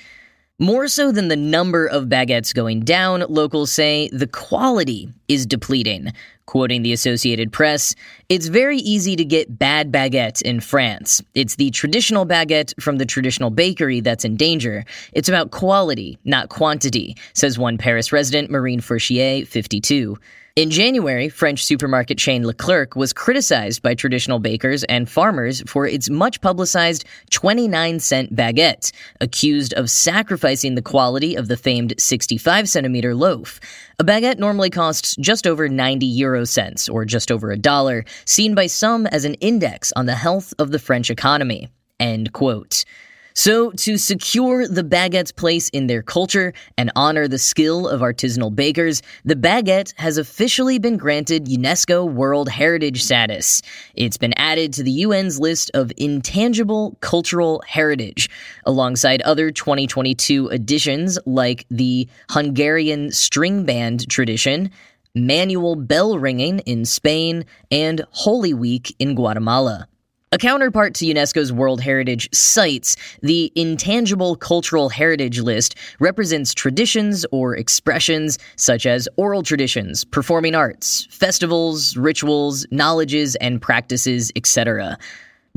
More 0.61 0.87
so 0.87 1.11
than 1.11 1.27
the 1.27 1.35
number 1.35 1.87
of 1.87 2.03
baguettes 2.03 2.53
going 2.53 2.81
down, 2.81 3.21
locals 3.27 3.71
say 3.71 4.11
the 4.13 4.27
quality 4.27 5.09
is 5.27 5.47
depleting. 5.47 6.13
Quoting 6.45 6.81
the 6.81 6.93
Associated 6.93 7.51
Press, 7.51 7.95
it's 8.29 8.47
very 8.47 8.77
easy 8.77 9.15
to 9.15 9.23
get 9.23 9.57
bad 9.57 9.91
baguette 9.91 10.41
in 10.41 10.59
France. 10.59 11.21
It's 11.33 11.55
the 11.55 11.71
traditional 11.71 12.25
baguette 12.25 12.73
from 12.81 12.97
the 12.97 13.05
traditional 13.05 13.49
bakery 13.49 14.01
that's 14.01 14.25
in 14.25 14.35
danger. 14.35 14.85
It's 15.13 15.29
about 15.29 15.51
quality, 15.51 16.17
not 16.25 16.49
quantity, 16.49 17.15
says 17.33 17.57
one 17.57 17.77
Paris 17.77 18.11
resident, 18.11 18.49
Marine 18.49 18.81
Fourchier, 18.81 19.47
52. 19.47 20.17
In 20.57 20.69
January, 20.69 21.29
French 21.29 21.63
supermarket 21.63 22.17
chain 22.17 22.45
Leclerc 22.45 22.97
was 22.97 23.13
criticized 23.13 23.81
by 23.81 23.95
traditional 23.95 24.37
bakers 24.37 24.83
and 24.83 25.09
farmers 25.09 25.61
for 25.65 25.87
its 25.87 26.09
much 26.09 26.41
publicized 26.41 27.05
29 27.29 28.01
cent 28.01 28.35
baguette, 28.35 28.91
accused 29.21 29.73
of 29.75 29.89
sacrificing 29.89 30.75
the 30.75 30.81
quality 30.81 31.35
of 31.35 31.47
the 31.47 31.55
famed 31.55 31.93
65 31.97 32.67
centimeter 32.67 33.15
loaf. 33.15 33.61
A 34.01 34.03
baguette 34.03 34.39
normally 34.39 34.71
costs 34.71 35.15
just 35.19 35.45
over 35.45 35.69
90 35.69 36.07
euro 36.07 36.43
cents, 36.43 36.89
or 36.89 37.05
just 37.05 37.31
over 37.31 37.51
a 37.51 37.55
dollar, 37.55 38.03
seen 38.25 38.55
by 38.55 38.65
some 38.65 39.05
as 39.05 39.25
an 39.25 39.35
index 39.35 39.93
on 39.95 40.07
the 40.07 40.15
health 40.15 40.55
of 40.57 40.71
the 40.71 40.79
French 40.79 41.11
economy. 41.11 41.69
End 41.99 42.33
quote. 42.33 42.83
So, 43.33 43.71
to 43.71 43.97
secure 43.97 44.67
the 44.67 44.83
baguette's 44.83 45.31
place 45.31 45.69
in 45.69 45.87
their 45.87 46.01
culture 46.01 46.53
and 46.77 46.91
honor 46.95 47.27
the 47.27 47.37
skill 47.37 47.87
of 47.87 48.01
artisanal 48.01 48.53
bakers, 48.53 49.01
the 49.23 49.35
baguette 49.35 49.93
has 49.97 50.17
officially 50.17 50.79
been 50.79 50.97
granted 50.97 51.45
UNESCO 51.45 52.11
World 52.11 52.49
Heritage 52.49 53.03
status. 53.03 53.61
It's 53.95 54.17
been 54.17 54.33
added 54.35 54.73
to 54.73 54.83
the 54.83 55.03
UN's 55.03 55.39
list 55.39 55.71
of 55.73 55.93
intangible 55.95 56.97
cultural 56.99 57.63
heritage, 57.65 58.29
alongside 58.65 59.21
other 59.21 59.49
2022 59.49 60.47
additions 60.47 61.17
like 61.25 61.65
the 61.69 62.09
Hungarian 62.29 63.11
string 63.11 63.65
band 63.65 64.09
tradition, 64.09 64.71
manual 65.15 65.75
bell 65.75 66.19
ringing 66.19 66.59
in 66.59 66.83
Spain, 66.83 67.45
and 67.69 68.03
Holy 68.11 68.53
Week 68.53 68.93
in 68.99 69.15
Guatemala. 69.15 69.87
A 70.33 70.37
counterpart 70.37 70.93
to 70.93 71.05
UNESCO's 71.05 71.51
World 71.51 71.81
Heritage 71.81 72.29
sites, 72.33 72.95
the 73.21 73.51
Intangible 73.53 74.37
Cultural 74.37 74.87
Heritage 74.87 75.41
List 75.41 75.75
represents 75.99 76.53
traditions 76.53 77.25
or 77.33 77.53
expressions 77.53 78.39
such 78.55 78.85
as 78.85 79.09
oral 79.17 79.43
traditions, 79.43 80.05
performing 80.05 80.55
arts, 80.55 81.05
festivals, 81.09 81.97
rituals, 81.97 82.65
knowledges, 82.71 83.35
and 83.35 83.61
practices, 83.61 84.31
etc. 84.37 84.97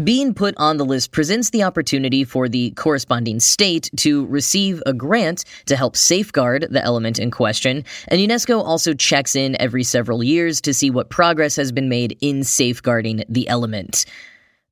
Being 0.03 0.35
put 0.35 0.57
on 0.57 0.77
the 0.77 0.85
list 0.85 1.13
presents 1.13 1.51
the 1.51 1.63
opportunity 1.63 2.25
for 2.25 2.49
the 2.49 2.73
corresponding 2.73 3.39
state 3.39 3.89
to 3.99 4.27
receive 4.27 4.83
a 4.87 4.93
grant 4.93 5.45
to 5.67 5.77
help 5.77 5.97
safeguard 5.97 6.67
the 6.69 6.83
element 6.83 7.21
in 7.21 7.31
question, 7.31 7.85
and 8.09 8.21
UNESCO 8.21 8.61
also 8.61 8.93
checks 8.93 9.37
in 9.37 9.57
every 9.61 9.85
several 9.85 10.25
years 10.25 10.61
to 10.63 10.75
see 10.75 10.91
what 10.91 11.11
progress 11.11 11.55
has 11.55 11.71
been 11.71 11.89
made 11.89 12.19
in 12.21 12.43
safeguarding 12.43 13.23
the 13.29 13.47
element. 13.47 14.05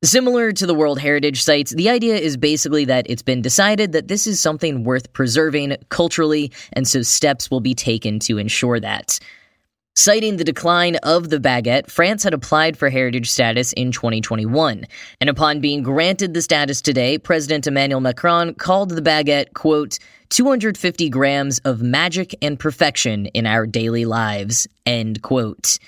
Similar 0.04 0.50
to 0.54 0.66
the 0.66 0.74
World 0.74 0.98
Heritage 0.98 1.44
sites, 1.44 1.70
the 1.70 1.88
idea 1.88 2.16
is 2.16 2.36
basically 2.36 2.84
that 2.86 3.06
it's 3.08 3.22
been 3.22 3.40
decided 3.40 3.92
that 3.92 4.08
this 4.08 4.26
is 4.26 4.40
something 4.40 4.82
worth 4.82 5.12
preserving 5.12 5.76
culturally, 5.90 6.50
and 6.72 6.88
so 6.88 7.02
steps 7.02 7.52
will 7.52 7.60
be 7.60 7.72
taken 7.72 8.18
to 8.20 8.36
ensure 8.36 8.80
that. 8.80 9.20
Citing 9.94 10.38
the 10.38 10.44
decline 10.44 10.96
of 11.04 11.30
the 11.30 11.38
baguette, 11.38 11.88
France 11.88 12.24
had 12.24 12.34
applied 12.34 12.76
for 12.76 12.88
heritage 12.88 13.30
status 13.30 13.72
in 13.74 13.92
2021. 13.92 14.86
And 15.20 15.30
upon 15.30 15.60
being 15.60 15.84
granted 15.84 16.34
the 16.34 16.42
status 16.42 16.82
today, 16.82 17.16
President 17.16 17.68
Emmanuel 17.68 18.00
Macron 18.00 18.54
called 18.54 18.90
the 18.90 19.02
baguette, 19.02 19.54
quote, 19.54 20.00
250 20.30 21.10
grams 21.10 21.60
of 21.60 21.80
magic 21.80 22.34
and 22.42 22.58
perfection 22.58 23.26
in 23.26 23.46
our 23.46 23.68
daily 23.68 24.04
lives, 24.04 24.66
end 24.84 25.22
quote. 25.22 25.78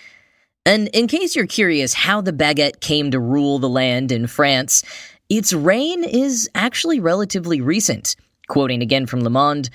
And 0.67 0.89
in 0.89 1.09
case 1.09 1.37
you're 1.37 1.47
curious 1.47 1.93
how 1.93 2.21
the 2.23 2.33
baguette 2.33 2.81
came 2.81 3.11
to 3.11 3.21
rule 3.21 3.59
the 3.59 3.69
land 3.69 4.11
in 4.11 4.27
France, 4.27 4.83
its 5.29 5.53
reign 5.53 6.05
is 6.05 6.49
actually 6.55 7.01
relatively 7.01 7.61
recent. 7.61 8.17
Quoting 8.49 8.83
again 8.83 9.07
from 9.07 9.23
Le 9.23 9.31
Monde, 9.31 9.69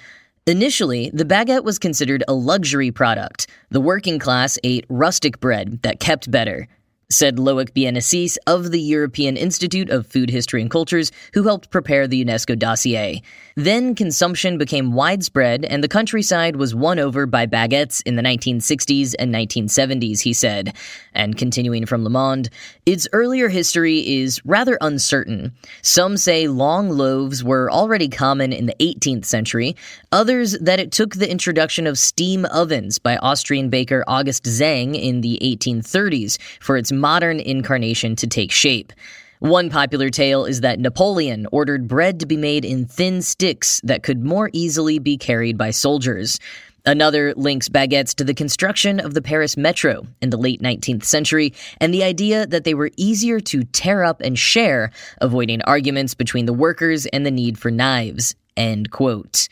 Initially, 0.48 1.12
the 1.14 1.26
baguette 1.26 1.64
was 1.64 1.78
considered 1.78 2.24
a 2.28 2.34
luxury 2.34 2.90
product. 2.90 3.46
The 3.70 3.80
working 3.80 4.18
class 4.18 4.58
ate 4.64 4.84
rustic 4.90 5.40
bread 5.40 5.84
that 5.84 6.00
kept 6.00 6.32
better 6.32 6.68
said 7.12 7.38
Loic 7.38 7.72
Bienassis 7.72 8.38
of 8.46 8.70
the 8.70 8.80
European 8.80 9.36
Institute 9.36 9.90
of 9.90 10.06
Food 10.06 10.30
History 10.30 10.62
and 10.62 10.70
Cultures, 10.70 11.12
who 11.34 11.42
helped 11.42 11.72
prepare 11.72 12.08
the 12.08 12.24
UNESCO 12.24 12.58
dossier. 12.58 13.24
Then 13.56 13.96
consumption 13.96 14.60
became 14.60 14.94
widespread, 14.94 15.66
and 15.66 15.84
the 15.84 15.88
countryside 15.88 16.58
was 16.58 16.76
won 16.76 17.00
over 17.00 17.26
by 17.26 17.48
baguettes 17.48 18.04
in 18.06 18.16
the 18.16 18.22
1960s 18.22 19.16
and 19.18 19.34
1970s, 19.34 20.22
he 20.22 20.34
said. 20.34 20.76
And 21.14 21.36
continuing 21.36 21.88
from 21.88 22.04
Le 22.04 22.12
Monde, 22.12 22.48
its 22.86 23.08
earlier 23.12 23.50
history 23.50 24.22
is 24.22 24.40
rather 24.46 24.78
uncertain. 24.80 25.52
Some 25.82 26.16
say 26.16 26.48
long 26.48 26.90
loaves 26.90 27.44
were 27.44 27.72
already 27.72 28.08
common 28.08 28.54
in 28.54 28.68
the 28.68 28.76
18th 28.80 29.26
century, 29.26 29.76
others 30.12 30.60
that 30.60 30.80
it 30.80 30.92
took 30.92 31.16
the 31.16 31.30
introduction 31.30 31.88
of 31.88 31.98
steam 31.98 32.46
ovens 32.46 33.00
by 33.00 33.18
Austrian 33.18 33.72
baker 33.72 34.04
August 34.06 34.44
Zang 34.44 34.94
in 34.94 35.22
the 35.22 35.40
1830s 35.42 36.38
for 36.60 36.78
its 36.78 36.92
modern 37.00 37.40
incarnation 37.40 38.16
to 38.18 38.28
take 38.28 38.52
shape. 38.52 38.94
One 39.40 39.70
popular 39.70 40.10
tale 40.10 40.44
is 40.46 40.62
that 40.62 40.80
Napoleon 40.80 41.48
ordered 41.52 41.88
bread 41.88 42.20
to 42.20 42.26
be 42.26 42.36
made 42.36 42.66
in 42.66 42.86
thin 42.86 43.22
sticks 43.22 43.80
that 43.86 44.04
could 44.04 44.24
more 44.24 44.50
easily 44.52 45.00
be 45.00 45.18
carried 45.18 45.58
by 45.58 45.72
soldiers. 45.72 46.40
Another 46.86 47.34
links 47.36 47.70
baguettes 47.70 48.14
to 48.16 48.24
the 48.24 48.34
construction 48.34 49.00
of 49.00 49.14
the 49.14 49.22
Paris 49.22 49.56
metro 49.56 50.06
in 50.22 50.30
the 50.30 50.38
late 50.38 50.62
19th 50.62 51.04
century 51.04 51.54
and 51.80 51.94
the 51.94 52.04
idea 52.04 52.48
that 52.48 52.64
they 52.64 52.74
were 52.74 52.92
easier 52.98 53.40
to 53.40 53.64
tear 53.64 54.04
up 54.04 54.22
and 54.22 54.38
share, 54.38 54.92
avoiding 55.22 55.62
arguments 55.62 56.14
between 56.14 56.46
the 56.46 56.54
workers 56.54 57.06
and 57.08 57.26
the 57.26 57.32
need 57.32 57.58
for 57.58 57.72
knives. 57.72 58.36
End 58.58 58.92
quote. 58.92 59.48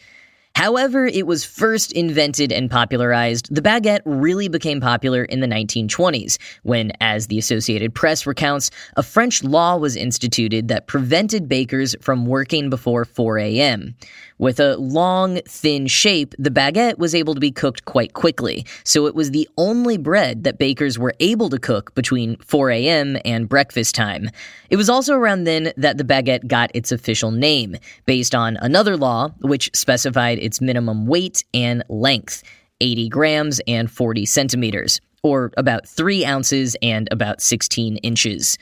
However, 0.57 1.05
it 1.05 1.27
was 1.27 1.45
first 1.45 1.91
invented 1.91 2.51
and 2.51 2.67
popularized, 2.67 3.53
the 3.53 3.61
baguette 3.61 4.01
really 4.05 4.47
became 4.47 4.81
popular 4.81 5.23
in 5.23 5.39
the 5.39 5.45
1920s, 5.45 6.39
when, 6.63 6.91
as 6.99 7.27
the 7.27 7.37
Associated 7.37 7.93
Press 7.93 8.25
recounts, 8.25 8.71
a 8.95 9.03
French 9.03 9.43
law 9.43 9.77
was 9.77 9.95
instituted 9.95 10.67
that 10.69 10.87
prevented 10.87 11.47
bakers 11.47 11.95
from 12.01 12.25
working 12.25 12.71
before 12.71 13.05
4 13.05 13.37
a.m. 13.37 13.93
With 14.39 14.59
a 14.59 14.77
long, 14.77 15.41
thin 15.47 15.85
shape, 15.85 16.33
the 16.39 16.49
baguette 16.49 16.97
was 16.97 17.13
able 17.13 17.35
to 17.35 17.39
be 17.39 17.51
cooked 17.51 17.85
quite 17.85 18.13
quickly, 18.13 18.65
so 18.83 19.05
it 19.05 19.13
was 19.13 19.29
the 19.29 19.47
only 19.57 19.97
bread 19.97 20.43
that 20.43 20.57
bakers 20.57 20.97
were 20.97 21.13
able 21.19 21.49
to 21.49 21.59
cook 21.59 21.93
between 21.93 22.35
4 22.37 22.71
a.m. 22.71 23.17
and 23.25 23.47
breakfast 23.47 23.93
time. 23.93 24.29
It 24.71 24.77
was 24.77 24.89
also 24.89 25.13
around 25.13 25.43
then 25.43 25.71
that 25.77 25.99
the 25.99 26.03
baguette 26.03 26.47
got 26.47 26.71
its 26.73 26.91
official 26.91 27.29
name, 27.29 27.77
based 28.07 28.33
on 28.33 28.57
another 28.57 28.97
law 28.97 29.29
which 29.41 29.69
specified 29.75 30.39
its 30.47 30.60
minimum 30.60 31.05
weight 31.05 31.43
and 31.53 31.83
length 31.89 32.41
80 32.81 33.10
grams 33.10 33.62
and 33.67 33.91
40 33.91 34.25
centimeters, 34.25 35.01
or 35.23 35.51
about 35.57 35.88
3 35.88 36.25
ounces 36.25 36.75
and 36.81 37.07
about 37.12 37.41
16 37.41 37.97
inches. 37.97 38.57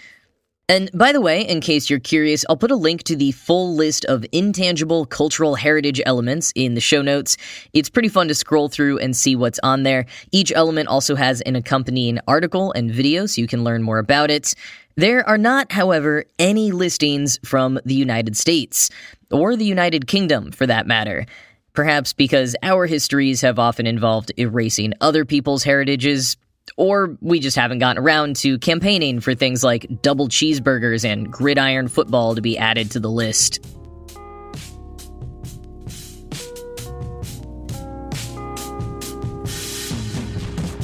And 0.68 0.90
by 0.96 1.12
the 1.12 1.22
way, 1.22 1.42
in 1.42 1.62
case 1.62 1.92
you're 1.92 2.00
curious, 2.00 2.44
I'll 2.50 2.58
put 2.58 2.72
a 2.72 2.76
link 2.76 3.04
to 3.04 3.16
the 3.16 3.34
full 3.34 3.76
list 3.76 4.04
of 4.06 4.26
intangible 4.32 5.06
cultural 5.06 5.54
heritage 5.54 6.02
elements 6.08 6.52
in 6.56 6.74
the 6.74 6.82
show 6.82 7.04
notes. 7.04 7.38
It's 7.74 7.90
pretty 7.90 8.10
fun 8.10 8.28
to 8.30 8.36
scroll 8.36 8.68
through 8.68 8.98
and 8.98 9.16
see 9.16 9.36
what's 9.36 9.60
on 9.62 9.84
there. 9.84 10.08
Each 10.32 10.52
element 10.56 10.88
also 10.88 11.14
has 11.16 11.42
an 11.42 11.56
accompanying 11.56 12.18
article 12.28 12.72
and 12.72 12.90
video 12.90 13.28
so 13.28 13.42
you 13.42 13.48
can 13.48 13.64
learn 13.64 13.84
more 13.84 14.00
about 14.00 14.32
it. 14.32 14.56
There 14.96 15.28
are 15.30 15.38
not, 15.38 15.72
however, 15.72 16.26
any 16.40 16.72
listings 16.72 17.38
from 17.46 17.80
the 17.86 17.94
United 17.94 18.36
States, 18.36 18.90
or 19.30 19.56
the 19.56 19.66
United 19.66 20.08
Kingdom 20.08 20.52
for 20.52 20.66
that 20.66 20.88
matter. 20.88 21.28
Perhaps 21.76 22.14
because 22.14 22.56
our 22.64 22.86
histories 22.86 23.42
have 23.42 23.60
often 23.60 23.86
involved 23.86 24.32
erasing 24.38 24.94
other 25.02 25.26
people's 25.26 25.62
heritages, 25.62 26.38
or 26.78 27.18
we 27.20 27.42
just 27.42 27.58
haven't 27.58 27.80
gotten 27.80 28.02
around 28.02 28.38
to 28.38 28.58
campaigning 28.60 29.20
for 29.20 29.36
things 29.36 29.62
like 29.62 29.86
double 30.02 30.30
cheeseburgers 30.30 31.04
and 31.04 31.30
gridiron 31.30 31.90
football 31.90 32.34
to 32.34 32.42
be 32.42 32.58
added 32.58 32.92
to 32.92 33.00
the 33.02 33.12
list. 33.12 33.60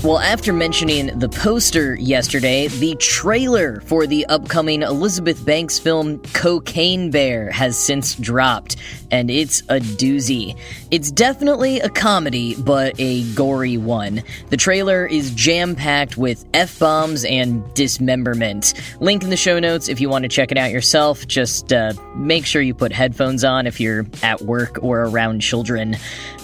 Well, 0.03 0.17
after 0.17 0.51
mentioning 0.51 1.19
the 1.19 1.29
poster 1.29 1.93
yesterday, 1.93 2.67
the 2.67 2.95
trailer 2.95 3.81
for 3.81 4.07
the 4.07 4.25
upcoming 4.25 4.81
Elizabeth 4.81 5.45
Banks 5.45 5.77
film 5.77 6.17
Cocaine 6.33 7.11
Bear 7.11 7.51
has 7.51 7.77
since 7.77 8.15
dropped, 8.15 8.77
and 9.11 9.29
it's 9.29 9.59
a 9.61 9.79
doozy. 9.79 10.57
It's 10.89 11.11
definitely 11.11 11.79
a 11.79 11.89
comedy, 11.89 12.55
but 12.55 12.95
a 12.99 13.23
gory 13.33 13.77
one. 13.77 14.23
The 14.49 14.57
trailer 14.57 15.05
is 15.05 15.31
jam 15.31 15.75
packed 15.75 16.17
with 16.17 16.45
F 16.53 16.79
bombs 16.79 17.25
and 17.25 17.61
dismemberment. 17.73 18.73
Link 18.99 19.23
in 19.23 19.29
the 19.29 19.37
show 19.37 19.59
notes 19.59 19.89
if 19.89 19.99
you 19.99 20.09
want 20.09 20.23
to 20.23 20.29
check 20.29 20.51
it 20.51 20.57
out 20.57 20.71
yourself. 20.71 21.27
Just 21.27 21.71
uh, 21.73 21.93
make 22.15 22.45
sure 22.45 22.61
you 22.61 22.73
put 22.73 22.91
headphones 22.91 23.43
on 23.43 23.67
if 23.67 23.79
you're 23.79 24.05
at 24.23 24.41
work 24.41 24.79
or 24.81 25.01
around 25.01 25.41
children. 25.41 25.97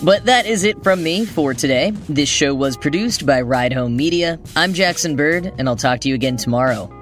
But 0.04 0.26
that 0.26 0.46
is 0.46 0.64
it 0.64 0.84
from 0.84 1.04
me 1.04 1.26
for 1.26 1.54
today. 1.54 1.92
This 2.10 2.30
show 2.30 2.54
was 2.54 2.78
produced 2.78 3.26
by 3.26 3.42
Ride 3.42 3.74
Home 3.74 3.96
Media. 3.96 4.40
I'm 4.56 4.74
Jackson 4.74 5.16
Bird, 5.16 5.54
and 5.58 5.68
I'll 5.68 5.76
talk 5.76 6.02
to 6.02 6.10
you 6.10 6.16
again 6.16 6.38
tomorrow. 6.38 6.97